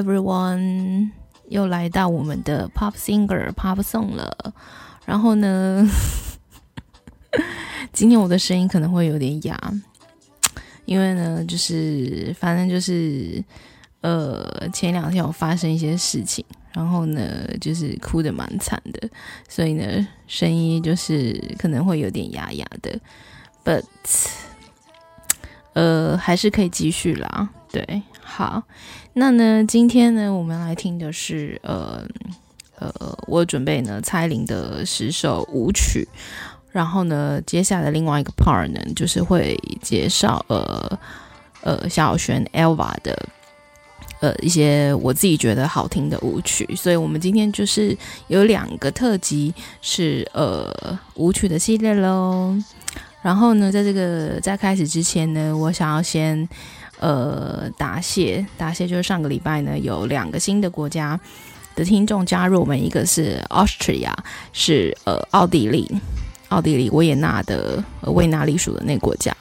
[0.00, 1.10] everyone，
[1.48, 4.54] 又来到我们的 Pop Singer Pop Song 了。
[5.04, 5.86] 然后呢，
[7.92, 9.58] 今天我的声音可能会有点哑，
[10.86, 13.42] 因为呢，就是反正就是
[14.00, 19.08] 呃，前两天我发生一些事情，然后呢，就是哭得蛮惨的，
[19.48, 22.98] 所以呢，声音就是可能会有点哑哑的
[23.64, 23.84] ，But
[25.74, 27.48] 呃，还是可以继续啦。
[27.70, 28.62] 对，好。
[29.12, 32.06] 那呢，今天呢，我们来听的是呃
[32.78, 36.08] 呃，我准备呢蔡依林的十首舞曲，
[36.70, 40.98] 然后呢，接下来另外一个 part 呢，就是会介绍呃
[41.62, 43.28] 呃小璇 Elva 的
[44.20, 47.96] 呃一些我自己觉得好听的舞曲，所以我们今天就是
[48.28, 49.52] 有两个特辑
[49.82, 50.72] 是呃
[51.16, 52.56] 舞曲的系列喽。
[53.22, 56.48] 然后呢，在这个在开始之前呢，我想要先。
[57.00, 61.18] 呃，答谢，答谢，就是上个礼拜呢，有两个新的国家
[61.74, 64.12] 的听众加入我们，一个是 Austria，
[64.52, 65.90] 是呃奥地利，
[66.50, 69.34] 奥地利维也纳的维也纳隶属的那个国家，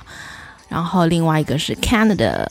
[0.70, 2.46] 然后另外一个是 Canada，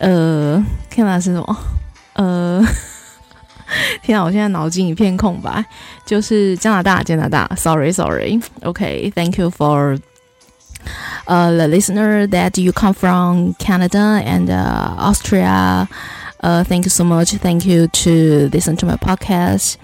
[0.00, 0.62] 呃
[0.92, 1.56] ，Canada 是什么？
[2.12, 2.62] 呃，
[4.04, 5.64] 天啊，我现在脑筋一片空白，
[6.04, 9.98] 就是加拿大，加拿大，Sorry，Sorry，OK，Thank you for。
[11.25, 15.87] 呃、uh, the listener that you come from Canada and uh, Austria,
[16.41, 17.35] uh, thank you so much.
[17.37, 19.75] Thank you to listen to my podcast,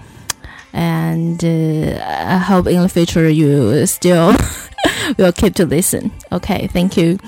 [0.72, 4.34] and uh, I hope in the future you still
[5.16, 6.10] will keep to listen.
[6.32, 7.18] Okay, thank you.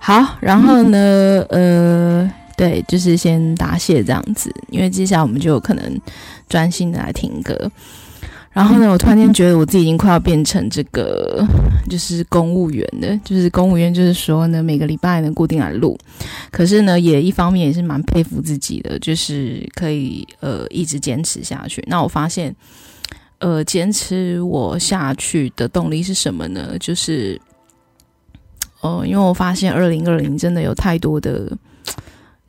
[0.00, 6.00] 好，然后呢，呃，对，就是先答谢这样子，因为接下来我们就有可能
[6.48, 7.70] 专心的来听歌。
[8.53, 11.41] 然后呢，我突然间觉得我自己已经快要变成这个，
[11.89, 13.17] 就是公务员了。
[13.23, 15.97] 就是公务员，就是说呢，每个礼拜能固定来录。
[16.51, 21.81] 可是呢，也一方面也是蛮佩服自己的，就是可以呃一直坚持下去。
[21.87, 22.53] 那我发现，
[23.39, 26.75] 呃，坚持我下去的动力是什么呢？
[26.77, 27.39] 就是，
[28.81, 31.57] 呃，因为我发现二零二零真的有太多的，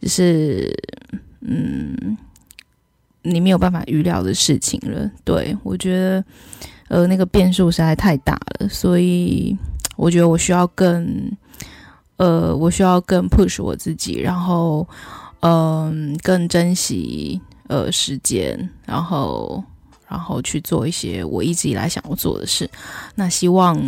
[0.00, 0.76] 就是
[1.42, 2.18] 嗯。
[3.22, 6.25] 你没有办法预料的事情了，对，我觉得，
[6.88, 9.56] 呃，那个变数实在太大了，所以
[9.97, 11.31] 我觉得我需要更，
[12.16, 14.87] 呃，我需要更 push 我自己，然后，
[15.41, 19.62] 嗯、更珍惜呃时间，然后，
[20.09, 22.69] 然后去做一些我一直以来想要做的事。
[23.15, 23.81] 那希望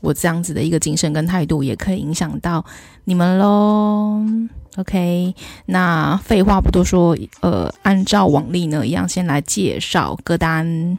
[0.00, 2.64] 我这样子的一个精神跟态度，也可以影响到
[3.04, 4.24] 你们喽。
[4.76, 5.34] OK，
[5.66, 10.96] 那废话不多说，呃，按照往例呢一样，先来介绍歌单。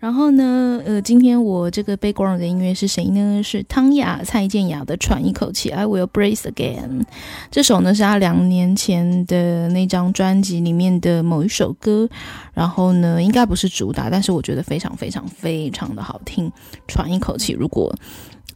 [0.00, 3.42] 然后呢，呃，今天我这个 background 的音乐是谁呢？
[3.42, 7.02] 是汤雅、蔡健雅的《喘一口气》，I Will Breathe Again。
[7.50, 12.08] 这首呢是他两年前的那张专辑里面的某一首歌。
[12.54, 16.48] 然后呢，应该不是主打，但是我觉得非常非常非常的好听，
[16.86, 17.54] 《喘一口气》。
[17.58, 17.92] 如果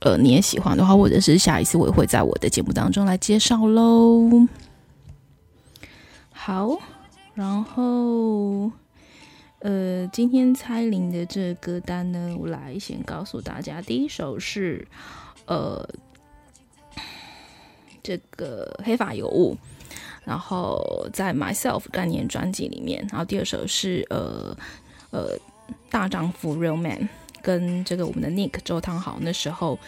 [0.04, 4.28] 呃，你也喜欢的话，或者是下一次我也会在我的节目当中来介绍喽。
[6.32, 6.76] 好，
[7.34, 8.68] 然后
[9.60, 14.84] 呃，今天蔡依林的这个歌单呢，我来先告诉大家，第一首是
[15.46, 15.88] 呃
[18.02, 19.56] 这个黑发尤物，
[20.24, 24.56] 然后在 Myself 概念专辑里面，然后第二首是呃
[25.12, 25.38] 呃
[25.88, 27.08] 大丈夫 Real Man。
[27.42, 29.78] 跟这个我们的 Nick 周汤豪那时候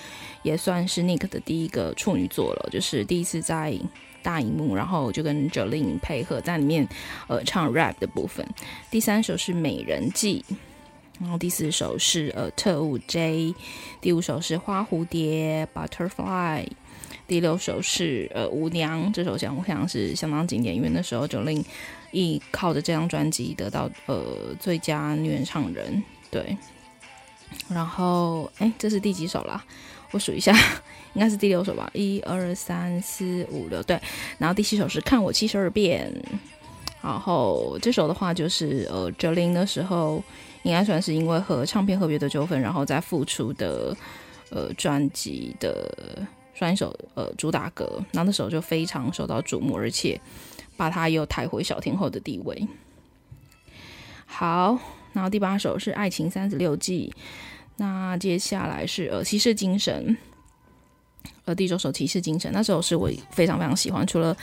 [0.43, 3.79] 也算是 Nick 的第一个处女作了，就是第一次在
[4.23, 6.89] 大荧幕，然后就跟 Jolin 配合在里面
[7.29, 8.47] 呃唱 rap 的部分。
[8.91, 10.45] 第三首是美人计，
[11.21, 13.55] 然后第四首是呃特务 J，
[14.01, 16.67] 第五首是花蝴蝶 Butterfly，
[17.29, 21.63] 第六首是呃舞娘，这首想我想是相当经典，因为那时候 Jolin
[22.11, 26.57] 一靠着这张专辑得到呃最佳女演唱人，对。
[27.69, 29.65] 然后，哎，这是第几首啦？
[30.11, 30.53] 我数一下，
[31.15, 31.91] 应该是第六首吧。
[31.93, 34.01] 一二三四五六，对。
[34.39, 36.13] 然后第七首是看我七十二变。
[37.03, 40.23] 然后这首的话，就是呃，Jolin 的时候，
[40.63, 43.95] 应该算是因为和唱片合约的纠纷，然后再复出的
[44.51, 50.19] 呃专辑的算一首呃主打歌，然后那时候就非常受到瞩目，而且
[50.77, 52.67] 把他又抬回小天后的地位。
[54.25, 54.79] 好，
[55.15, 57.11] 然后第八首是《爱情三十六计》，
[57.77, 60.05] 那接下来是呃《骑士精神》。
[61.47, 64.07] 呃，第九首《骑士精神》，那首是我非常非常喜欢。
[64.07, 64.35] 除了，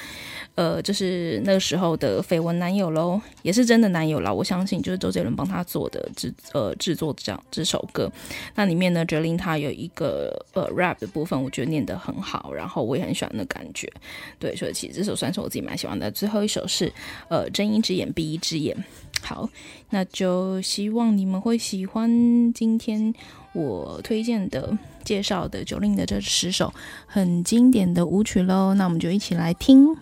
[0.54, 4.32] 呃，就是那个时候的绯闻男友喽，也是真的男友啦。
[4.32, 8.12] 我相信就是周杰伦帮他做的制呃制作这样这首歌。
[8.54, 13.92] 那里面呢，哲林他有一个呃 rap 的部分，我觉得念得很好，然后我也很喜欢的感觉。
[14.38, 16.12] 对，所以其实这首算是我自己蛮喜欢的。
[16.12, 16.94] 最后一首是
[17.30, 18.78] 呃睁一只眼闭一只眼。
[19.22, 19.50] 好，
[19.92, 23.14] 那就希望你们会喜欢今天
[23.54, 24.78] 我推荐的。
[25.04, 26.72] 介绍的 Jolin 的这十首
[27.08, 29.98] 很经典的舞曲喽，那我们就一起来听。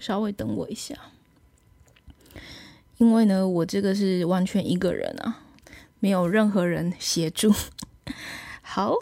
[0.00, 0.96] 稍微等我一下，
[2.98, 5.44] 因为呢，我这个是完全一个人啊，
[6.00, 7.54] 没有任何人协助。
[8.60, 8.96] 好。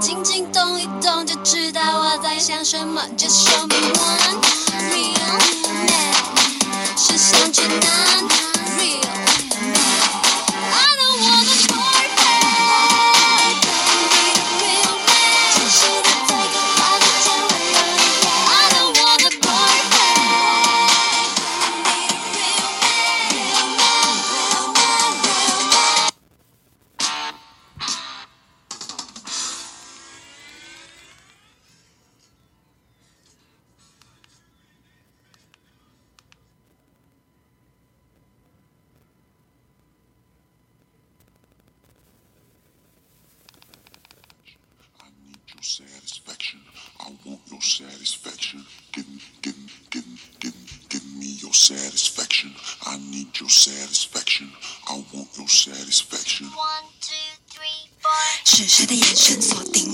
[0.00, 3.02] 轻轻动一动，就知道我在想什么。
[3.16, 4.63] Just show me one。
[47.74, 48.64] satisfaction.
[48.92, 49.04] Give,
[49.42, 49.54] give,
[49.90, 50.04] give,
[50.38, 50.54] give,
[50.88, 52.54] give me your satisfaction.
[52.86, 54.52] I need your satisfaction.
[54.88, 56.46] I want your satisfaction.
[56.46, 57.14] One, two,
[57.48, 58.12] three, four.
[58.44, 59.93] 只是的眼神锁定。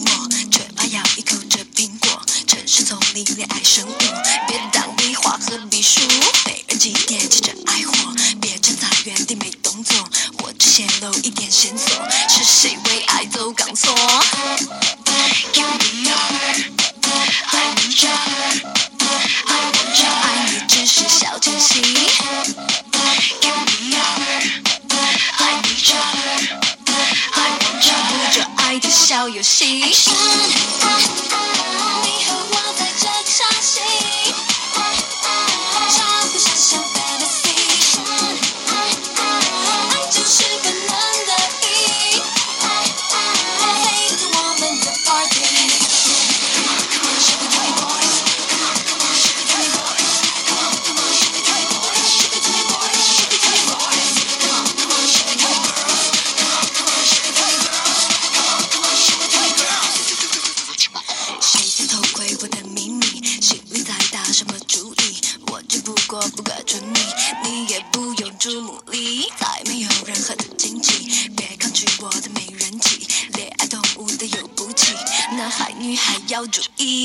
[76.40, 76.99] without you.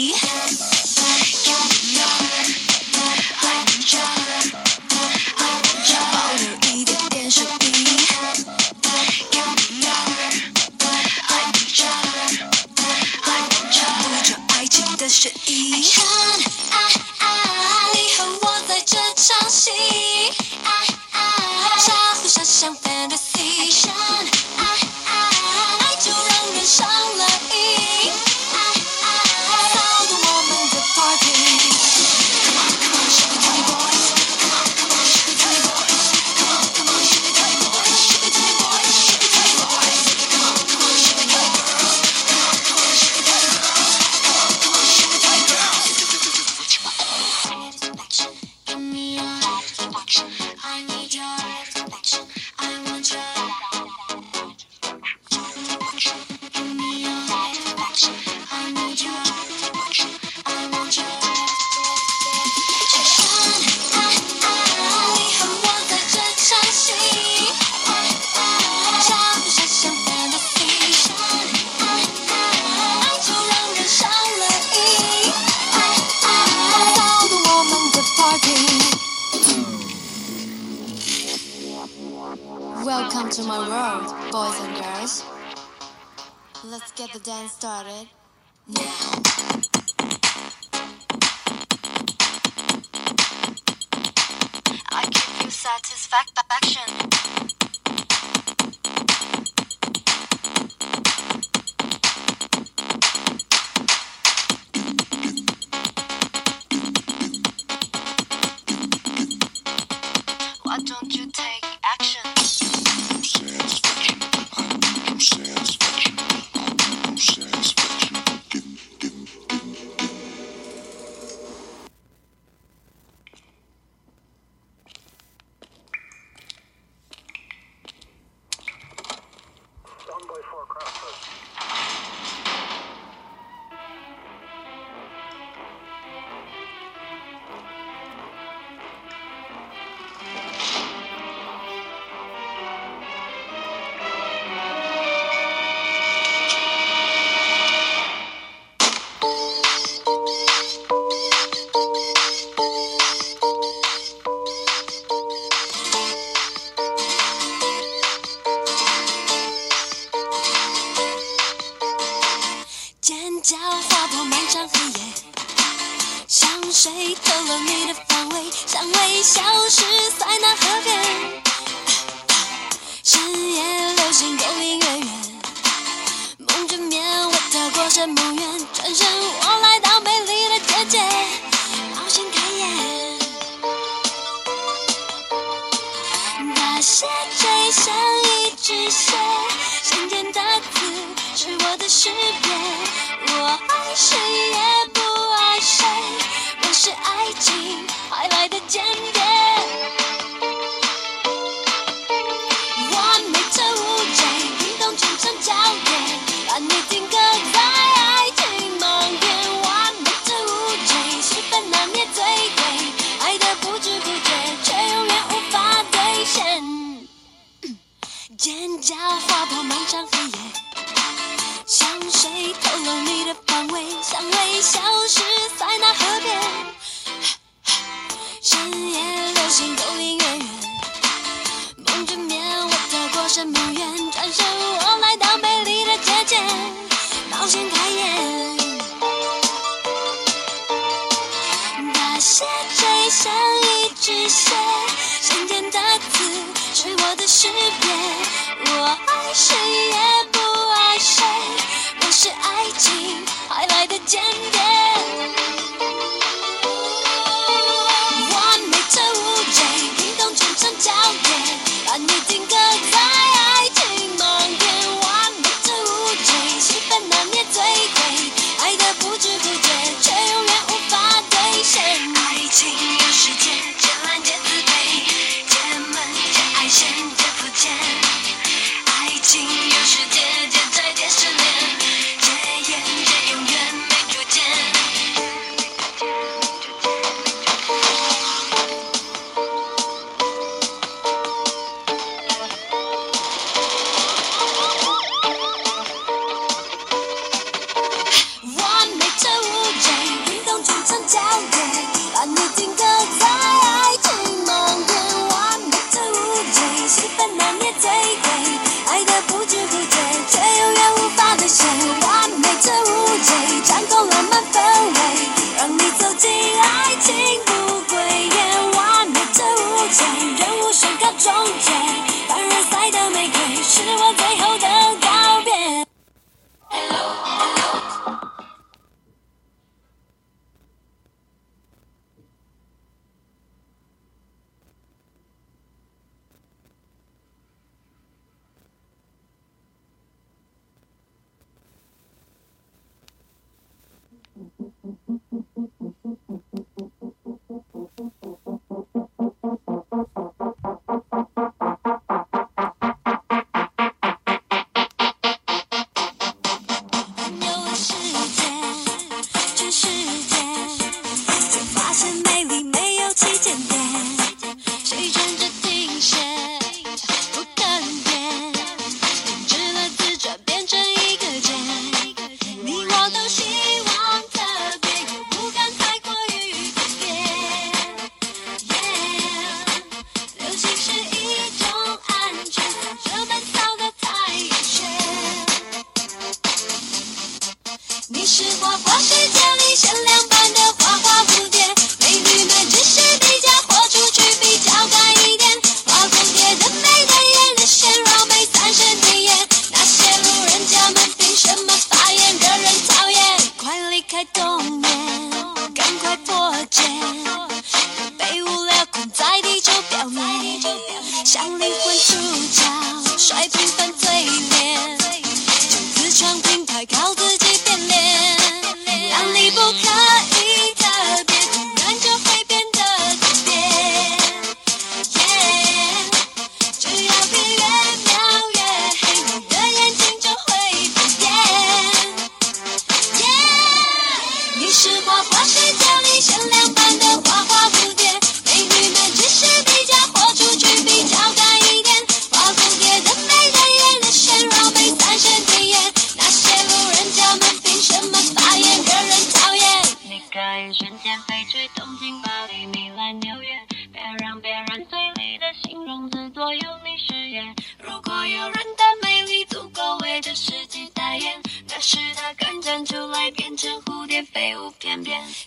[86.95, 88.07] get the dance started
[88.69, 88.81] now.
[94.91, 97.04] I give you satisfaction.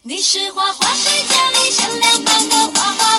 [0.03, 3.17] 你是花花世界里闪亮般的花花。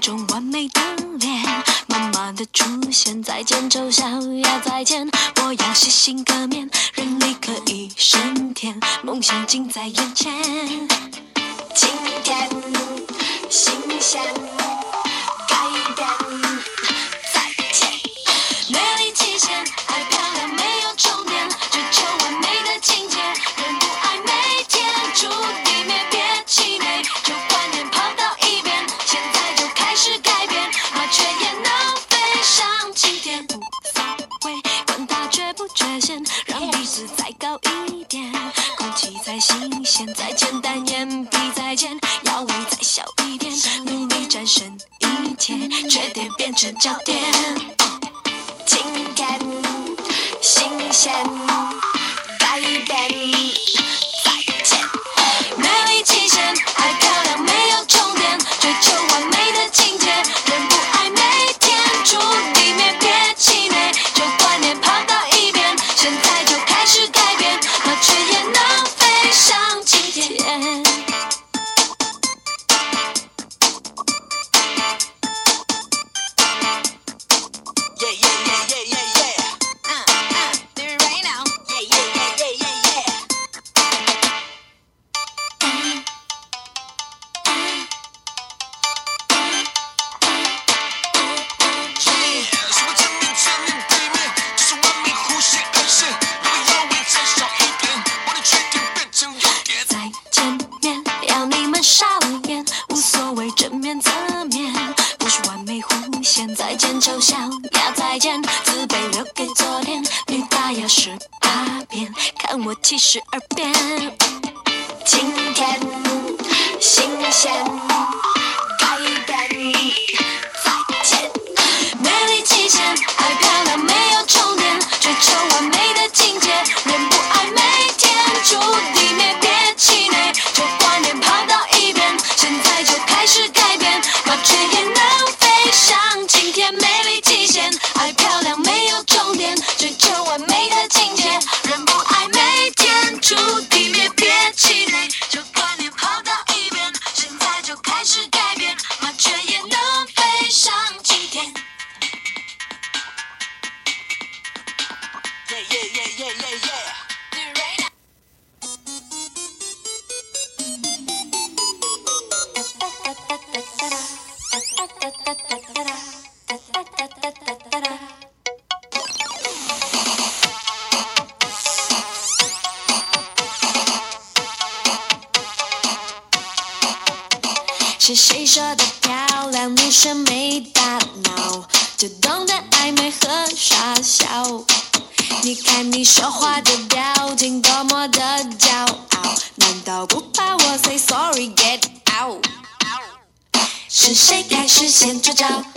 [0.00, 0.80] 种完美的
[1.18, 1.44] 脸
[1.86, 5.08] 慢慢的出现再见丑小鸭再见
[5.42, 10.32] 我要洗心革面人力可以胜天梦想近在眼前。
[11.74, 11.90] 今
[12.22, 12.48] 天
[13.48, 14.22] 新鲜
[46.78, 47.07] Jump.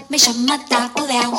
[0.09, 1.29] ไม่ธรรมดาก็แล้ว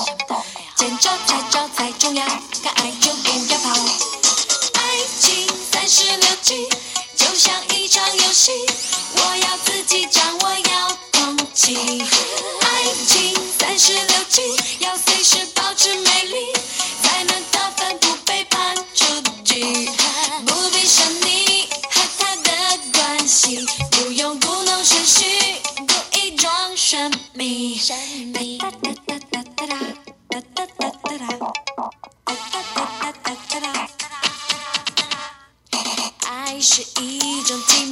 [36.74, 37.91] 是一种寂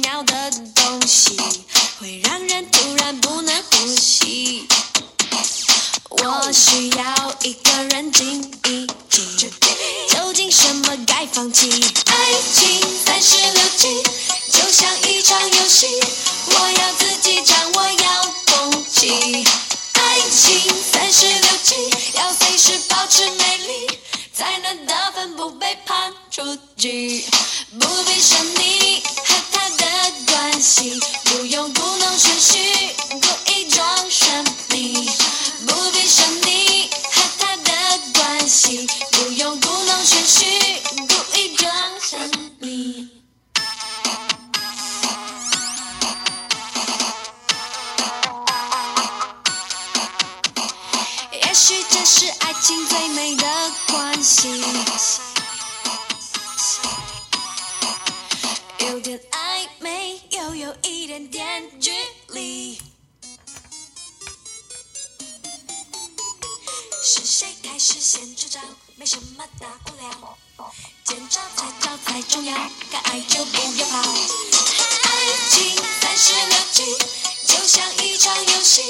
[72.43, 74.01] 敢爱就不要跑。
[74.01, 75.09] 爱
[75.49, 76.97] 情三十六计，
[77.45, 78.81] 就像一场游戏，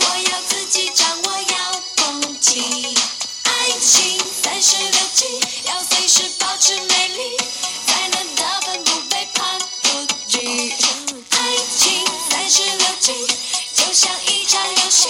[0.00, 2.96] 我要自己掌握，要攻击。
[3.44, 7.36] 爱情三十六计，要随时保持美丽，
[7.86, 10.72] 才能得分不被判出局。
[11.30, 13.12] 爱情三十六计，
[13.74, 15.08] 就像一场游戏，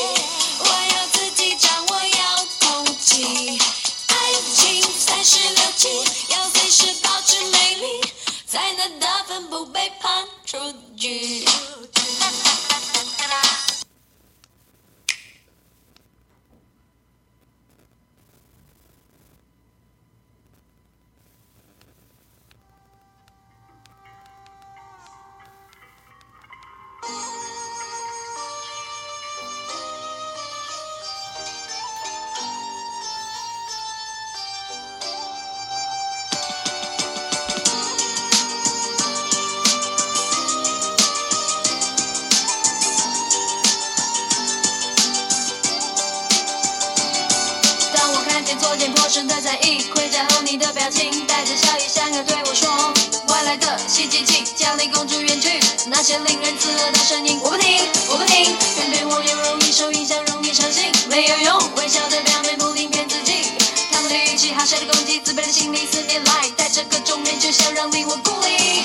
[54.77, 63.53] 离公主远去，那些令人刺耳的声音，我不听，我不听，偏偏我又容易受影响，容易伤心，没有用，微笑的表面不停骗自己，
[63.91, 68.85] 他们的语气，好笑的攻击，自卑的心理，四年来带着各种面具，想让你我孤立。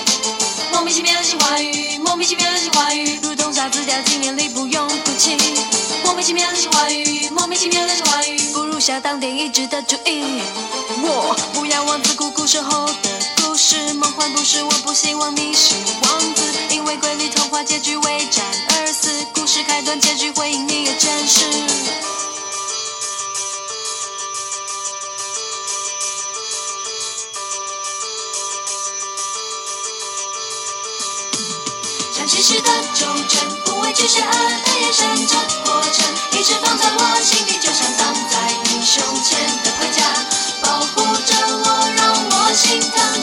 [0.71, 5.37] 莫名其妙的情话语，莫名其妙的情话语，如同沙子掉进眼里，不用哭泣。
[6.03, 10.41] 莫名其妙的情话语，莫名其妙的情话语，不如下当电影值得注意。
[11.03, 12.89] 我不要王子苦苦守候
[13.51, 21.43] 的故事，梦幻不是，我不希望你是王子，因为瑰丽童话结局为战而死，故事开端结局会因你而真实。
[32.15, 35.35] 像骑士的忠诚，不畏惧邪恶的眼神，这
[35.65, 40.01] 过程一直放在我心底，就像绑在你胸前的盔甲，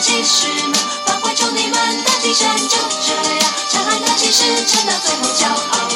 [0.01, 0.75] 骑士们，
[1.07, 5.88] 发挥出你们的精神，就这样，强悍的骑士撑到最后，骄傲。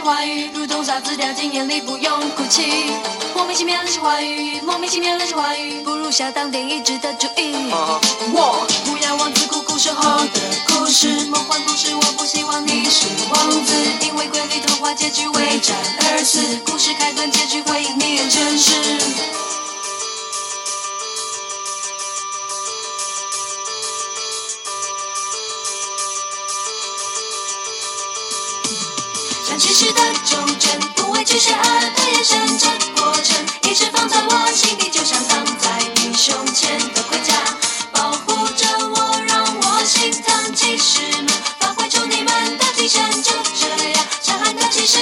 [0.00, 2.90] 话语，如同沙子掉进眼里，不用哭泣。
[3.34, 7.54] 莫名其妙的是话语，莫名其妙的是话语，不如下当电影值得注意。
[8.32, 15.76] 我不要王子苦苦守候的故事，梦幻故事，我不希望你是王子，因为瑰丽童话结局为战
[16.12, 19.39] 而死，故事开端结局会因你而真实。
[29.60, 32.66] 骑士的忠贞，不畏惧邪恶的眼神，这
[32.98, 33.36] 过程
[33.70, 37.34] 一直放在我心底，就像挡在你胸前的盔甲，
[37.92, 40.54] 保护着我，让我心疼。
[40.54, 44.96] 骑士们，发挥出你们的精神，就这样，强悍的骑士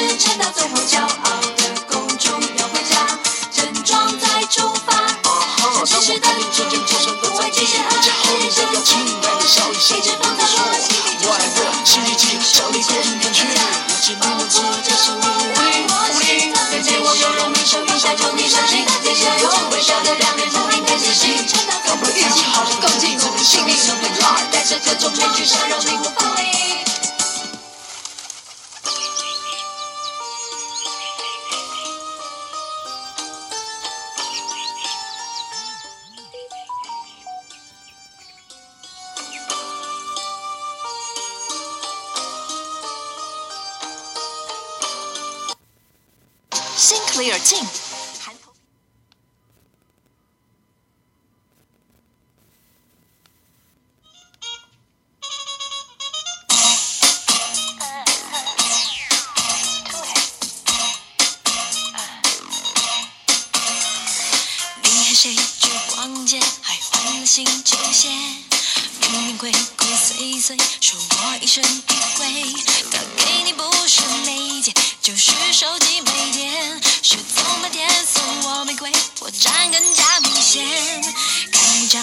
[67.28, 68.08] 换了新球鞋？
[69.12, 72.26] 明明鬼鬼祟祟，说我疑神疑鬼。
[72.90, 74.72] 他给你不是没接，
[75.02, 76.80] 就是手机没电。
[77.02, 80.64] 雪从那天送我玫瑰，破绽更加明显。
[81.52, 82.02] 看一张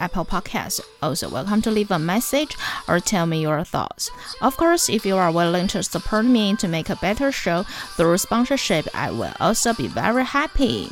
[0.00, 0.80] Apple Podcasts.
[1.02, 2.56] Also, welcome to leave a message
[2.88, 4.10] or tell me your thoughts.
[4.40, 7.64] Of course, if you are willing to support me to make a better show
[7.96, 10.90] through sponsorship, I will also be very happy.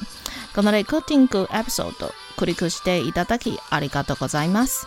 [0.54, 4.86] このレコーディングエピソード、クリックしていただきありがとうございます。